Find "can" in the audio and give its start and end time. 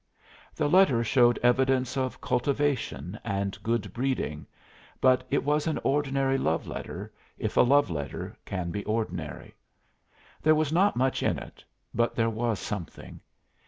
8.43-8.71